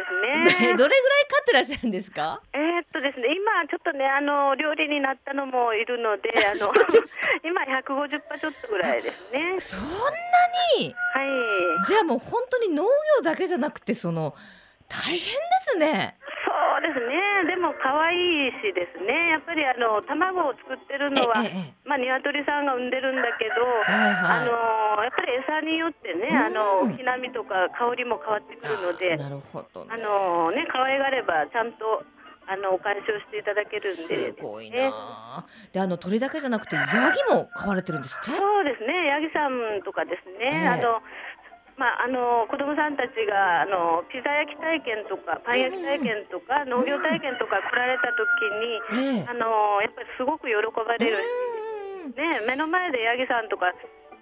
[0.43, 0.75] ですね。
[0.75, 2.41] どれぐらい飼ってらっしゃるんですか？
[2.53, 6.73] えー、っとですね、今ちょっとね、あの料理になったのもいるので、あの
[7.45, 9.61] 今150羽ちょっとぐらいですね。
[9.61, 9.87] そんな
[10.79, 10.95] に？
[11.13, 11.85] はい。
[11.85, 14.35] じゃあもう本当に農業だけじゃなくて、その
[14.89, 15.23] 大変で
[15.67, 16.17] すね。
[16.45, 17.17] そうですね、
[17.49, 18.13] でも可愛
[18.49, 21.45] いしですね、やっぱりあの卵を作ってるのは、
[21.85, 32.03] まあ鶏さんが産んでるんだけど、はいはい、あのやっぱり餌によってね、あの木並みとか香りも変わってくるので、なるほど、ね、あのね可愛がればちゃんと。
[32.47, 35.47] あのお返しをしていただけるんで、すごいな。
[35.73, 39.07] で、あの鳥だけじゃなくてヤギも飼われてるんですそうですね。
[39.07, 40.69] ヤギさんとかですね。
[40.69, 41.03] あの
[41.77, 51.17] まあ、あの子どもさんたちがあのピザ焼き体験とかパン焼き体験とか、農業体験とか来られた時に、あのやっぱりすごく喜ばれる。
[52.13, 53.73] し、ね、目の前でヤギさんとか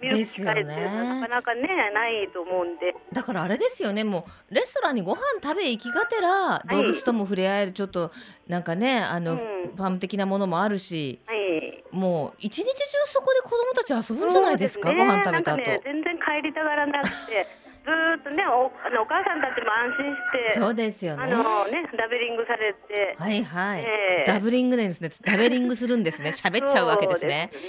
[0.01, 1.61] 見る機会ってなかなかね
[1.93, 2.95] ないと思うんで。
[3.13, 4.03] だからあれですよね。
[4.03, 8.11] もうレストランにご飯食べ行きがてら動物とも触れ合えるちょっと
[8.47, 12.71] なんかねあの、うん、ファーム的なものもあるし、はい、もう一日中
[13.07, 17.47] そこで子供たち遊ぶんじゃないですか、ね、ご飯食べた後、ね、全然帰りたがらなくて
[17.83, 17.89] ず
[18.19, 21.23] っとねおあのお母さんたちも安心してそうですよね。
[21.23, 25.09] あのねダベリングされてはいはい、えー、ダブリングですね。
[25.25, 26.29] ダベリングするんですね。
[26.37, 27.49] 喋っちゃうわけですね。
[27.51, 27.59] で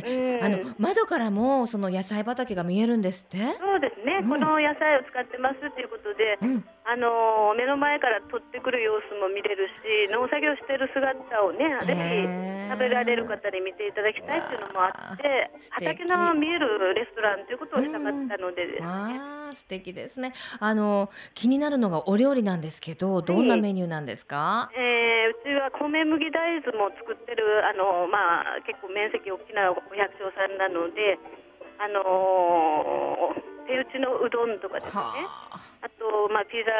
[0.00, 3.38] すね、うん、あの窓からもその野菜畑が見えるんですって？
[3.38, 12.24] そうですね、うん、この野菜を使ってますということで、うん、あの目の前から取ってくる様子も見れるし農作業してる姿をねぜひ
[12.72, 18.88] 食べられる方に見ていただきたいっていうのもあって畑の見えるレストランということをしたかったのでですね、
[19.52, 20.32] 素敵ですね。
[20.60, 24.70] あの気になるのがお料理なんですけど、どんなメニューなんですか？
[24.74, 31.18] えー、うちは米麦大豆も作ってるあのまあ結構面積大きなお百姓さんなので、
[31.78, 35.02] あのー手打ちのうどんとかですね。
[35.84, 36.72] あと、まあ、ピザ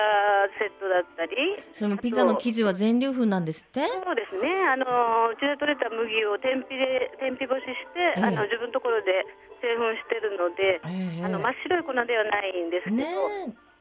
[0.59, 1.37] セットだったり。
[1.77, 3.85] それもピザの生地は全粒粉なんですって？
[3.87, 4.49] そうですね。
[4.73, 9.23] あの、うちで取れた麦を天日で、天日干しして、えー、あの、自分のところで
[9.61, 12.97] 製粉してるので、えー、あの、真っ白い粉ではないんですけど。
[12.97, 13.07] ね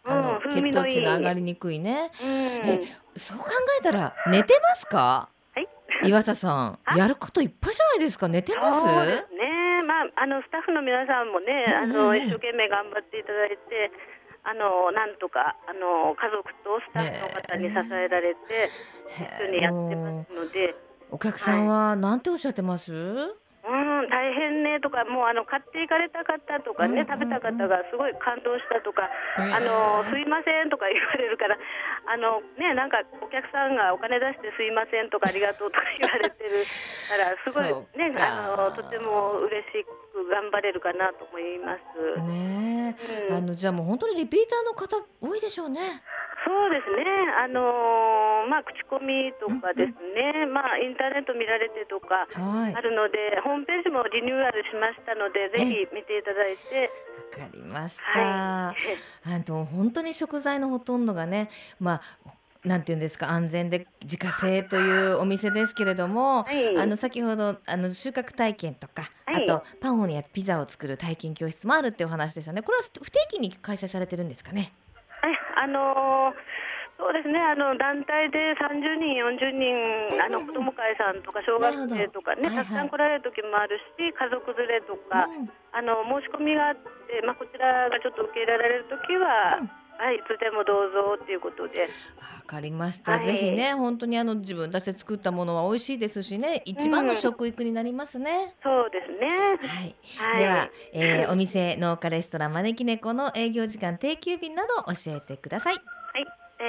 [0.03, 2.11] あの、うん、血糖値が上がりにくいね。
[2.21, 2.81] うん、え、
[3.15, 3.45] そう考
[3.79, 5.29] えたら、寝てますか？
[5.55, 5.67] はい。
[6.09, 8.27] 岩田さん、 やることいっぱいじゃないですか。
[8.27, 8.85] 寝てます。
[8.85, 9.56] ね。
[9.88, 13.89] まあ、あのスタッフの皆さんもね、あの一生懸命頑張っていただいて、
[14.43, 18.69] あのなんとかあの家族とスタッフの方に支えられて、
[19.15, 20.76] 一緒にやってますので。
[21.10, 22.91] お客さんは何ておっしゃってます、
[23.67, 31.60] うん、大変ねとか、もうあの買っていかれた方とかね、食べた方がすごい感動したとか、あのすいませんとか言われるから、
[32.08, 36.63] あのね、なんかお客さんがお金出してすいませんとかありがとうとか言われてる
[37.12, 37.67] から、すごい
[37.99, 39.84] ね、あのとても嬉し
[40.15, 42.23] く頑張れるかなと思います。
[42.23, 42.95] ね、
[43.30, 46.01] うん、あのじゃあもう本当にリピーターの方多いでしょうね。
[46.47, 47.03] そうですね、
[47.43, 56.88] あのー、まあ、口コミとかですね、うんうん、まあ、インターネット見られてとかあるので、はい、ホームページもリニューアルしましたので、ぜひ見ていただいて。
[57.36, 58.79] わかりました、はい、
[59.27, 61.49] あの本当に食材のほとんどがね、
[61.81, 62.31] まあ、
[62.63, 72.62] なんていうんですか安全で自家製というお店ですけれども、はい、あの先ほどあの収穫体験とか、はい、あとパンをやピザを作る体験教室もあるっていうお話でしたね。
[72.62, 74.73] これは不定期に開催されてるんですかね？
[75.55, 76.33] あの
[76.97, 77.37] そうですね。
[77.37, 85.29] あの団体で30人、40人、あの子ども会さんとか小学生とかね、たくさん来られる時もあるし、家族連れとか、
[85.73, 89.61] あの申し込みがあって、まあ、こちらがちょっと受け入れられる時は、
[89.97, 91.81] はい、いつでもどうぞということで。
[91.81, 91.88] わ
[92.45, 93.13] かりました。
[93.13, 98.55] はい、ぜひね、本当にあの自分たちで作ったものは美味しいですしね、一番の食育になりますね。
[98.63, 99.27] うん、そうですね。
[99.57, 99.95] はい。
[100.17, 105.73] はい、では、えー、お店農家レストラン招き猫の営業時間定休日など教えてください。
[105.73, 105.83] はい。
[106.60, 106.63] え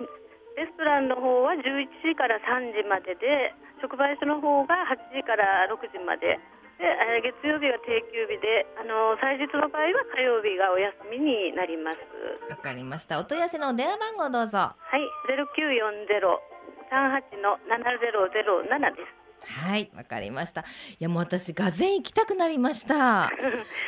[0.00, 1.58] ー、レストランの方は11
[2.02, 4.74] 時から3時までで、直売所の方が
[5.12, 6.40] 8時から6時まで。
[6.80, 12.00] で、え月曜日は定休日で、あの祭日の場合は火曜日がお休みになります。
[12.48, 13.20] わかりました。
[13.20, 14.56] お問い合わせの電話番号どうぞ。
[14.58, 16.40] はい、ゼロ九四ゼロ
[16.88, 19.19] 三八の七ゼロゼロ七です。
[19.46, 20.60] はい、わかりました。
[20.60, 20.64] い
[20.98, 23.30] やもう私がぜ行きたくなりました。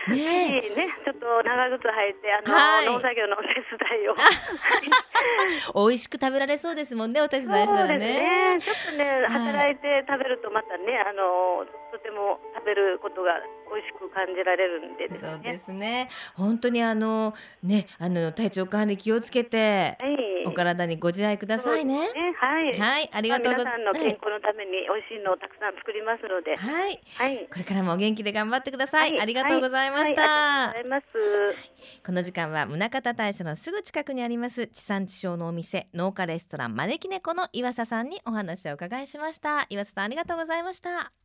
[0.08, 0.72] ねね、
[1.04, 4.14] ちょっと長靴履いてあの、はい、農作業のお手伝いを。
[5.88, 7.98] 美味しく食べられそうですもんね、お手伝いしたらね。
[7.98, 13.40] ねちょっとね、働いて食べるとまたね、あのとても食べることが
[13.72, 16.08] 美味しく感じられるんで、ね、そうですね。
[16.34, 19.96] 本当にあのね、あの体調管理気をつけて。
[20.00, 22.00] はいお体にご自愛くださいね。
[22.00, 22.08] ね
[22.38, 22.78] はい。
[22.78, 23.78] はい、ありがとうございます。
[23.78, 26.56] 皆さんの健康のために美味しいのをたくさん作りますので。
[26.56, 27.00] はい。
[27.16, 27.48] はい。
[27.50, 29.12] これからもお元気で頑張ってください。
[29.12, 30.22] はい、ありがとうございました。
[30.22, 32.02] はい、ありがとうございます。
[32.06, 39.66] この時間は宗像大社のすぐ近くにあります地産地消のお店農家レストラン招き猫の岩佐さんにお話を伺いしました。
[39.70, 41.21] 岩佐さんありがとうございました。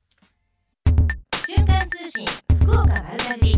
[1.50, 2.26] 瞬間通信
[2.60, 3.56] 福岡丸かじ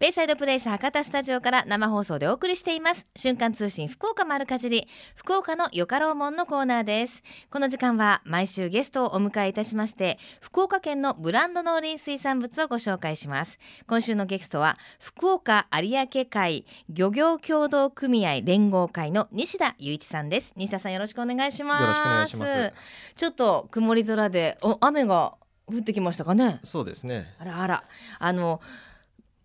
[0.00, 3.06] ベイサイドプレイス博多スタジオから生放送でお送りしています。
[3.14, 4.88] 瞬間通信福岡丸かじり。
[5.14, 7.22] 福岡のよかろうもんのコーナーです。
[7.50, 13.58] この時間は毎週ゲストをお迎えいたしまして福岡県のブランド農林水産物をご紹介します。
[13.86, 20.54] 今週のゲストは福岡有明海漁業協同組合連合会の西田雄一さんです。
[20.56, 21.82] 西田さんよろしくお願いします。
[21.82, 22.72] よろしくお願いします。
[23.14, 25.34] ちょっと曇り空でお雨が
[25.70, 26.60] 降ってきましたかね。
[26.62, 27.34] そうですね。
[27.38, 27.84] あらあら。
[28.18, 28.60] あの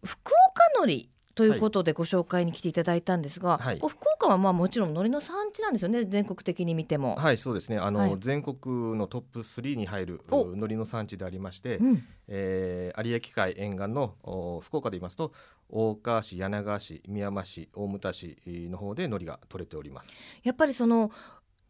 [0.03, 6.05] 福岡のりということでご紹介に来ていただいたんですが、はい、福岡はまあもちろん海苔の産地なんですよね。
[6.05, 7.15] 全国的に見ても。
[7.15, 7.77] はいそうですね。
[7.77, 14.15] あの、はい、全国のトップ3に入る海苔の産地でありまして、うん、えー、有明海沿岸の
[14.63, 15.33] 福岡で言いますと
[15.69, 20.13] 大川市柳川市宮山市大牟田市の方で海苔が取れております。
[20.43, 21.11] やっぱりその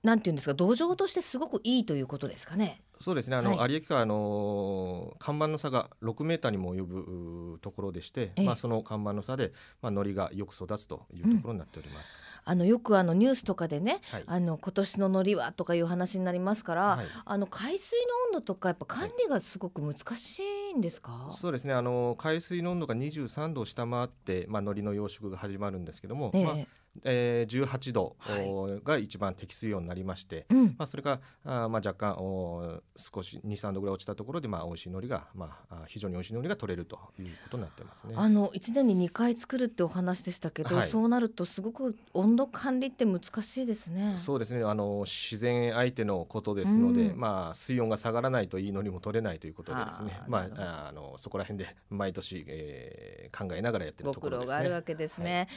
[0.06, 2.82] なんていうんですか土壌としてすごくいいということですかね？
[3.00, 3.36] そうですね。
[3.36, 12.18] あの、はい、有明海の看板の差が6メーターにも及ぶところでして、まあ、その看板の差で、まあ、海苔がよく育つというところになっております。
[12.46, 20.40] うん、あのよくあのニュースとかでね、はい、あの今年の海苔はとかいう話になりますから、はい、あの海水の温度とかやっぱ管理がすごく難し
[20.72, 21.74] いんですか、そうですね。
[21.74, 26.56] あの海水の温度が23度を下回って、まあ、海苔の養殖が始まるんですけども、ええ、まあ
[27.04, 28.16] えー、18度
[28.84, 38.14] が一番適水温になりまして、はい、まあ、それがあ、まあ、若干お少し23度ぐらい落ちたところで、まあ、美味しい海苔が、まあ、非常に美味しい海苔が取れるということになってますね。
[38.16, 44.16] あの1年に2回作るってお話でしたけど、はい、そうなるとすごく温度管理って難しいですね。
[44.18, 44.64] そうですね。
[44.64, 50.20] あの自然相手のことですので、うん、まあ、水温が下がらないといい海苔も取れないということでですね。
[50.28, 54.54] まあ、あのそこら辺で毎年、えー、考えながらやってるところですね。
[54.54, 55.48] があるわけですね、はい、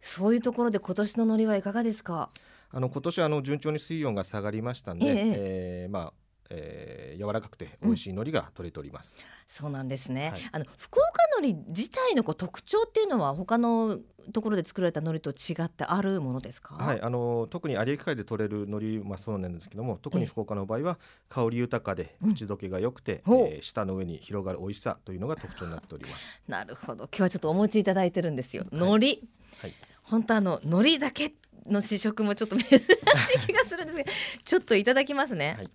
[0.00, 2.30] そういうところで今年の海苔はいかがですか？
[2.70, 6.12] あの今年あの順調に水温が下がりましたんで、えええー、まあ
[6.48, 9.16] えー、柔らかくて美味しい海苔が取れております。
[9.18, 10.30] うん、そうなんですね。
[10.30, 13.98] はい、あの福岡海苔自体のこう特徴っていうのは他の
[14.32, 16.76] ところで作られた海苔と違ってあるものですか？
[16.76, 26.40] はい、あの特に有明海で取れる海苔まあそうなんですけども、特に福岡の場合は香り豊かで口どけが良くて、うん、えー、舌の上に広がる美味しさというのが特徴になっております。
[26.46, 27.08] なるほど。
[27.08, 28.66] 今日はちょっとお持ちいただいてるんですよ。
[28.70, 28.88] 海苔。
[28.88, 29.18] はい、
[29.62, 29.74] はい
[30.08, 31.34] 本当あの海苔だけ
[31.66, 32.78] の試食もちょっと珍しい
[33.46, 34.10] 気がするんですけど
[34.44, 35.70] ちょっといただきますね、はい、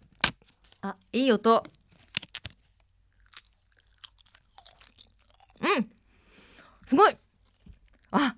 [0.81, 1.63] あいい音。
[5.61, 5.87] うん。
[6.87, 7.15] すごい。
[8.11, 8.35] あ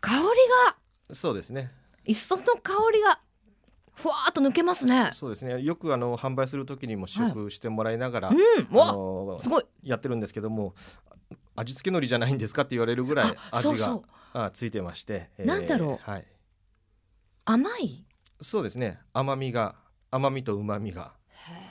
[0.00, 1.14] 香りが。
[1.14, 1.72] そうですね。
[2.04, 3.18] 磯の香りが
[3.94, 5.10] ふわっと抜けますね。
[5.12, 5.62] そうですね。
[5.62, 9.64] よくあの販売する時にも試食してもらいながら、はいうん、あのすごい。
[9.82, 10.74] やってるんですけども、
[11.56, 14.00] 味付け海苔じゃないんですかって言われるぐらい味が
[14.44, 16.24] あついてまして、えー、なんだろう、はい、
[17.44, 18.04] 甘い？
[18.40, 18.98] そうですね。
[19.12, 19.76] 甘みが
[20.10, 21.12] 甘みと旨みが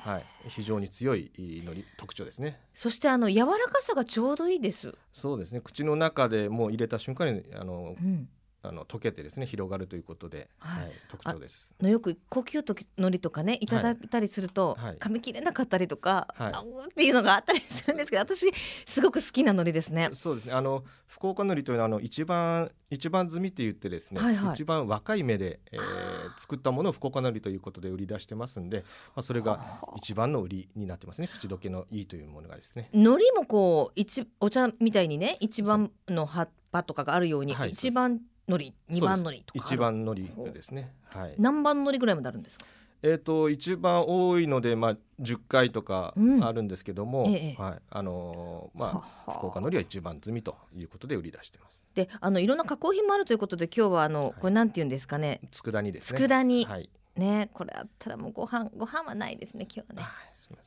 [0.04, 1.32] はい、非常に強い
[1.66, 2.62] のり特徴ですね。
[2.74, 4.96] そしてあの柔らかさがちょうどいいです。
[5.12, 5.60] そうですね。
[5.60, 8.30] 口の中でもう入れた瞬間にあの、うん、
[8.68, 11.74] あの溶けてですね広がるということで、はい、はい、特徴です。
[11.82, 18.52] のよく高級とのりとかねいただいたりすると、はい、噛み切れなかったりとか、はい、あっていうのがあったりするんですけど、私
[18.86, 20.10] すごく好きなのりですね。
[20.14, 20.54] そうですね。
[20.54, 28.80] あの福岡のりというのはあの一番一番摘みって言ってですね、はいはい、一番若い芽で、えー、作ったものを福岡のりということで売り出してますんで、
[29.16, 31.28] まあそれが一番の売りになってますね。
[31.28, 32.90] 口どけのいいというものがですね。
[32.94, 40.94] 海苔もこう一お茶みたいにね一番の葉っぱとかがあるように、はい、一番のり二番のりとか一番のりですね。
[41.06, 41.36] はい。
[41.38, 42.66] 何番のりぐらいまであるんですか？
[43.02, 47.82] えーと、一番多いので、まあ、10回とかあるんですけども、うんええ、はい。
[47.92, 51.84] あのー、まあ、福岡のりは一番積みということで売り出してます。
[51.94, 55.40] であのいろんな加工品もあるということで今日はあの、はい、これなんて言うんですかね？
[55.52, 56.20] 佃煮ですね。
[56.20, 60.02] 佃煮、はい、ねこれあったらもうご飯ご飯はないですね今日はね。
[60.02, 60.64] はい、すみま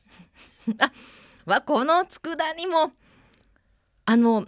[0.65, 0.75] せん。
[0.81, 0.91] あ
[1.45, 2.93] わこの佃煮も
[4.05, 4.45] あの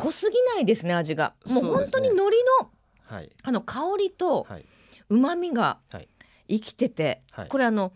[0.00, 1.34] 濃すぎないですね味が。
[1.46, 2.70] もう本当に海苔の、
[3.04, 4.46] はい、あの香りと
[5.08, 5.78] うまみが
[6.48, 7.92] 生きてて、はい、これあの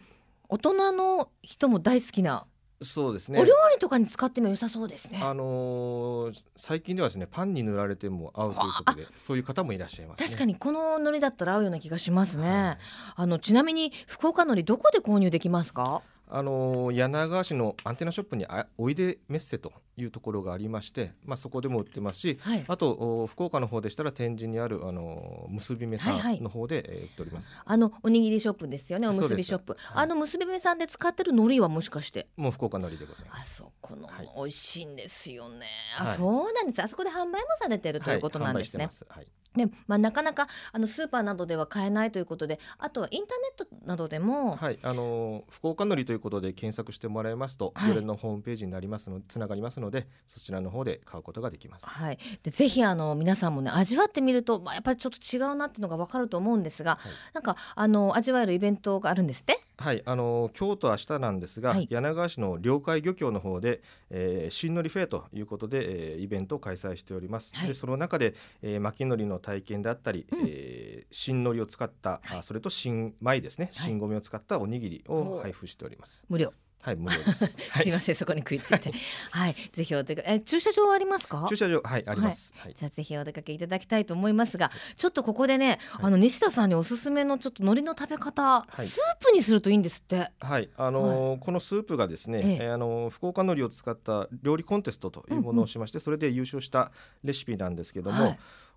[0.48, 2.46] 大人の人も大好きな
[2.82, 3.40] そうですね。
[3.40, 5.18] お料理とかに使っても良さそうですね。
[5.22, 12.50] あのー、最近ではですね、パンに塗られても合うということで、そういう方もいらっしゃいます、ね、確かにこの海苔だったら合うような気がしますね。
[12.50, 12.78] はい、
[13.16, 16.02] あのちなみに福岡海苔どこで購入できますか？
[16.28, 27.52] あの柳川市のアンテナショップにあおいでメッセというところがありまして、まあ、そこでも売ってますし、はい、あと福岡の方でしたら天神にあるあの結び目さんの方で、はいはい、売っております。
[27.64, 32.28] あのおにぎりショップですよねおむすびショップ、はい、あの結び目さんで使ってる海苔はもしかして？
[32.36, 33.62] もう福岡海苔でございます。
[33.62, 35.66] あそこの美味しいんですよね、
[35.98, 36.82] あそうなんです。
[36.82, 39.26] あそこで販売もされてるということなんですね、はい。
[39.56, 51.86] でまあ、なかなかあのスーパーなどでは買えないということであとはインターネットなどでも、はい、あの福岡のりということで検索してもらいますと、はい、のホームページになりますのつながりますのでそちらの方で買うことができます。
[51.86, 59.60] はい、でぜひあの皆さんもね味わってみると、まあ、やっぱりちょっと違うなっていうのが分かると思うんですが、はい、なんかあの味わえるイベントがあるんですって？
[59.76, 60.02] はい。
[60.04, 67.50] あの今日と明日なんですが、はい、柳川市の領海漁協の方で、えー、新のりフェアということで、えー、イベントを開催しております。
[67.54, 76.24] はい、でその中で、えー、巻きのりの体験であったり、うん、えー、新のりを使った、はい、それと新米ですね、新米を使ったおにぎりを配布しております。
[76.28, 76.52] 無料
[76.84, 77.46] はい無料です。
[77.80, 78.92] すいませんそこに食いついて、
[79.30, 81.46] はい、ぜひお出かえ駐車場ありますか？
[81.48, 82.52] 駐車場はいあります。
[82.58, 90.30] はい、じゃあぜひお出かけいただきたいと思いますが、ちょっとここでね、あの西田さんにおすすめのちょっと海苔の食べ方、スープにするといいんですって。
[90.40, 90.68] はい。
[90.76, 98.36] あのこのスープがですね、えあの福岡海苔を使った料理コンテストというものをしまして、それで優勝したレシピなんですけども。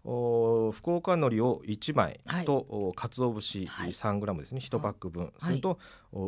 [0.10, 5.80] お福岡海苔を1枚と、はい、鰹節 3g ですね、1パック分、はい、それと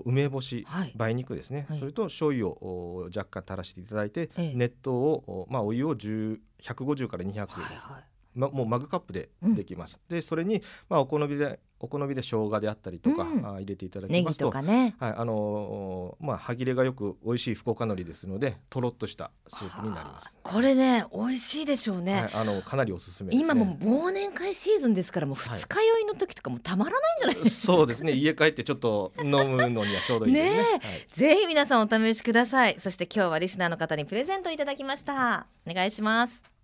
[0.05, 9.99] 梅干し、はい、梅肉ですね、それと醤油を若干垂らしていただいて、熱湯を、まあ、お湯を150から200、はいはいま、もうマグカップでできます。
[10.09, 20.35] うん、でそれに、まあ、お好みでお好みで生姜であったりとか、うん、あ入れていただきますとね、はいあのー、まあ歯切れがよく美味しい福岡海苔ですのでとろっとしたスープになります。
[20.43, 28.11] これね美味しいでしょうね、はい、あのかなりおすすめ、ね、今も忘年会シーズンですからもう二日酔いの時とかもたまらないんじゃないですか、はい、そうですね。
[28.11, 30.61] 家帰ってちょっと飲むのにはちょうどいいですね。
[30.63, 32.77] ね、はい、ぜひ皆さんお試しください。
[32.79, 35.47] そして今日はリスナーの方にプレゼントいただきました。
[35.65, 36.58] お願いします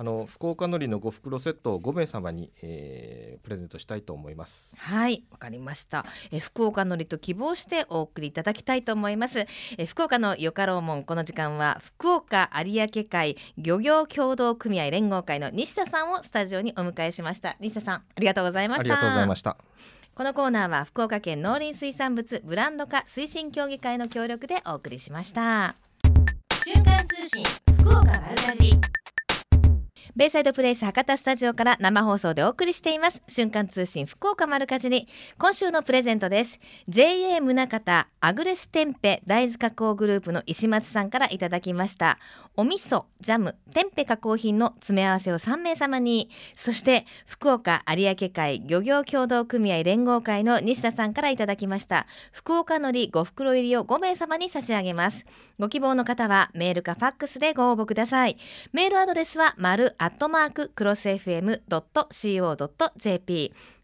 [0.00, 4.76] あの福岡のりの5袋セットを5名様に、えー、プレゼントしたいと思います。
[4.78, 6.06] はいわかりました。
[6.30, 9.44] え福岡のりと希望してお送りいただきたいと思います。
[9.76, 17.56] え福岡のよかろうもんこの時間は福岡有明海漁業協同組合連合会の西田さんをスタジオにお迎えしました。
[17.58, 18.82] 西田さんありがとうございました。
[18.82, 19.56] ありがとうございました。
[20.14, 25.74] このコーナーは福岡県農林水産物ブランド化推進協議会の協力でお送りしました。
[26.64, 27.42] 瞬間通信
[27.80, 28.78] 福岡丸かじ
[30.16, 33.22] ベイサイドプレイス博多スタジオから生放送でお送りしています。
[33.28, 35.06] 瞬間通信福岡丸かじり。
[35.38, 36.58] 今週のプレゼントです。
[36.88, 42.18] JA 宗方アグレステンペ大豆加工グループの石松さんからいただきました。
[42.56, 46.30] お味噌ジャムテンペ加工品の詰め合わせを3名様に。
[46.56, 52.06] そして福岡有明海漁業協同組合連合会の西田さんからいただきました。
[52.32, 55.24] 福岡のり5袋入りを5名様に差し上げます。
[55.58, 58.38] ご希望の方はメールかファックスでご応募ください。
[58.72, 61.52] メールアドレスは丸アットマーククロス FM.co.jp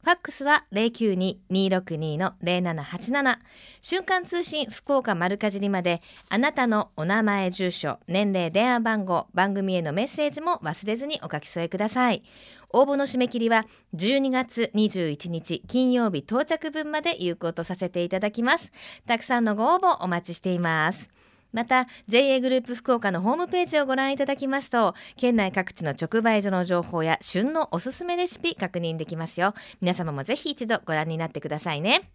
[0.04, 3.38] ファックスは092-262-0787
[3.80, 12.22] 瞬間通信福岡丸かじりまであなたのお名前住所年齢電話番号番組へのメッセージも忘れずにお書き添えください。
[12.70, 18.70] 応募の締め切りは12月21日金曜日到着分まで有効とさせていただきます。
[19.06, 21.10] たくさんのご応募お待ちしています。
[21.55, 29.55] また JA グループ福岡のホームページをご覧いただきますと県内各地の直売所の情報や旬のおすすめレシピ確認できますよ。
[29.80, 32.11] 皆様もぜひ一度ご覧になってくださいね。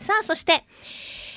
[0.00, 0.64] さあそして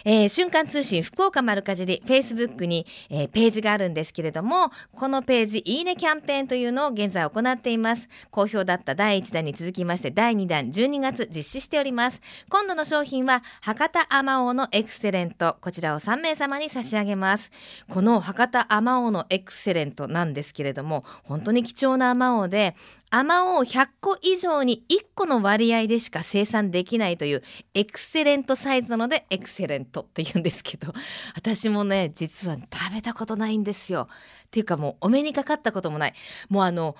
[0.06, 8.08] えー、瞬間通信福岡丸かじり Facebook に、えー、ページがあるんですけれどもこのページいいねキャンペーンというのを現在行っています。
[8.32, 12.22] 好評だった第1弾に続きまして第2弾12月実施しております。
[12.50, 15.58] 今度の商品は博多あまおうのエクセレント。
[15.62, 17.52] こちらを3名様に差し上げます。
[17.90, 22.76] この博多あまおうのエクセレントなんですけれども本当に貴重なあまおうで
[23.16, 27.44] アマを100個以上に1個の割合でしか生産できないという
[27.76, 30.92] エクセレントサイズなのでエクセレントって言うんですけど
[31.38, 34.08] 私もね実は食べたことないんですよ。
[34.46, 36.14] っていうかもうお目にかかったこともない。
[36.50, 36.96] もうあの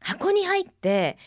[0.00, 1.18] 箱に入って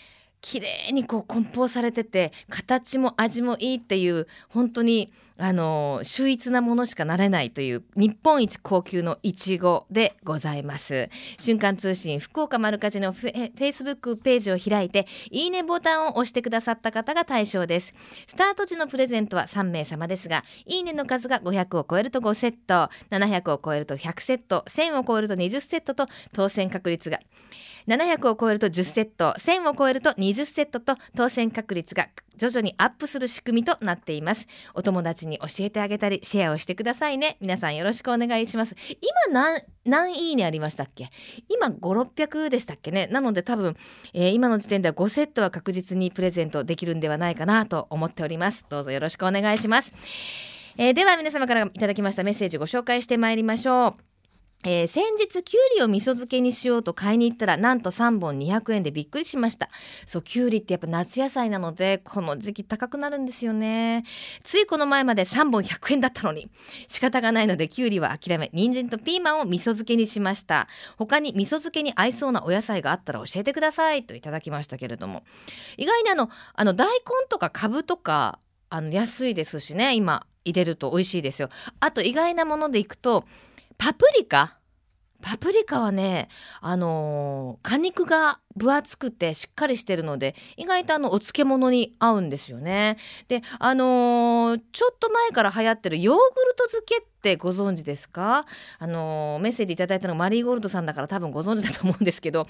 [0.42, 11.10] 綺麗にこう梱包されてて形も味もいいっていう本当にあの秀逸なものしかなれないという日本一高級のいちごでございます。
[11.40, 17.94] 瞬間通信福岡丸かじのフェイスブックページを開いていいねボタンを押してくださった方が対象です。
[18.28, 27.20] スタート時のプレゼントは3名様ですがいいねの数が500を超えると5セット700を超えると100セット1000を超えると20セットと当選確率が
[27.88, 34.48] 700を超えると10セット1000を超えると20セットと当選確率が徐々にアップする仕組みとなっています。
[34.74, 37.38] お友達ちに教えてあげたりシェアをしてくださいね。
[37.41, 38.76] 皆さんよろしくお願いします。
[39.30, 41.09] 今何何いいねありましたっけ？
[41.49, 43.07] 今5600でしたっけね？
[43.07, 43.76] なので多分、
[44.13, 48.65] えー、今の時点では5セットは確実にプレゼントできるんではないかなと思っております。
[48.69, 49.91] どうぞよろしくお願いします。
[50.78, 54.11] えー、では皆様からいただきましたメッセージご紹介してまいりましょう。
[54.64, 59.70] えー、先日きゅうりを味噌漬けにしようと買いに行ったらなんと3本200円でびっくりしました。
[60.05, 64.03] そうきゅうりってやっぱ夏野菜なのでこの時期高くなるんですよね。
[64.43, 66.49] ついこの前まで3本100円だったのに。
[66.88, 70.68] 仕方がないのできゅうりは諦め人参とピーマンを味噌漬けにしました。
[70.97, 74.03] 他に味噌漬けに合いそうなお野菜があったら教えてください。
[74.03, 75.24] といただきましたけれども。
[75.78, 78.39] 意外にあのあの大根とかかぶとか
[78.70, 81.49] あの安いですしね今入れると美味しいですよ。
[81.80, 83.26] あと意外なものでいくと
[83.84, 84.60] パプリカ？
[85.24, 86.30] パプリカはね、
[86.62, 92.98] あのー、果肉が分厚くてしっかりしてるので意外とあのお漬物に合うんですよね。
[93.28, 98.46] であのー、ちょっと前から流行ってるヨーグルト漬けってご存知ですか？
[98.78, 102.46] あのメッセージいただいたのがマリーゴールドさんだから多分ご存知だと思うんですけど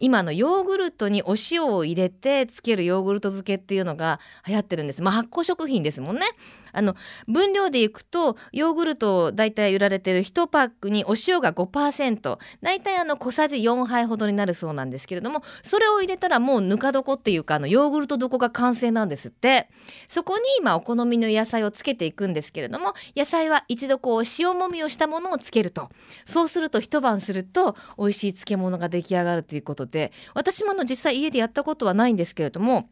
[0.00, 5.02] 今のヨーグルトにお塩を入れてつけるヨーグルト漬けっていうのが流行ってるんです。
[5.02, 6.26] まあ、発酵食品ですもんね。
[6.74, 6.94] あの
[7.28, 19.68] 分量でいくとヨーグルトだいたい売られてる1パックにお塩が5%だいたいあの小さじ4杯ほどになるそうなんですけれどもそれを入れたらもうぬか床っていうかあのヨーグルト床が完成なんですって。
[20.08, 25.90] そこに今お好みの野菜をつけていくんですけれども野菜は一度こう塩もみをしたものをつけると。
[26.24, 30.12] そうすると一晩すると美味しい漬物が出来上がるということで。
[30.34, 32.88] 私もあの実際家でやったことはないんですけれども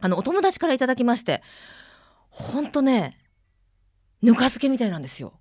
[0.00, 1.42] あのお友達からいただきまして
[2.30, 3.18] ほんとね
[4.22, 5.34] ぬか漬けみたいなんですよ。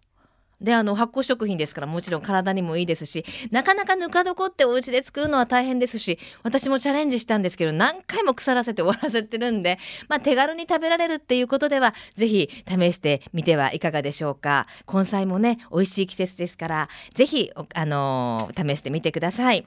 [0.61, 9.79] であの発酵食品ですからもちろん体にもいいですしなかなかぬか床ってお家で作るのは大変ですし私もチャレンジしたんですけど何回も腐らせて終わらせてるんで、
[10.09, 19.65] まあ、手軽に食べられるっていうことではぜひ試してみてはいかがでしょうか根菜もね美味しい季節ですからぜひあのー、試してみてください。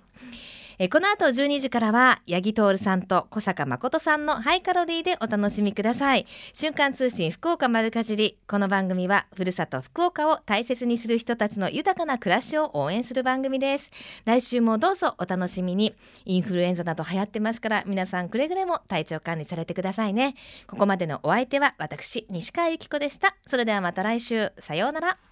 [0.79, 6.27] えこの後12時からは八木徹さんと小坂誠さんのハイカロリーでお楽しみください。
[6.53, 8.39] 瞬間通信福岡丸かじり。
[8.47, 13.91] この番組はふるさと福岡を大切にする人たちの豊かな暮らしを応援する番組です。
[14.25, 15.95] 来週もどうぞお楽しみに。
[16.25, 20.35] インフルエンザなど流行ってますから皆さんくれぐれも体調管理されてくださいね。
[20.67, 23.37] ここまでのお相手は私西川由紀子でした。
[23.49, 24.53] それではまた来週。
[24.61, 25.32] さようなら。